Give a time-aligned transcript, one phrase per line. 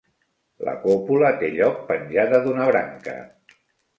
[0.67, 3.17] La còpula té lloc penjada d'una branca.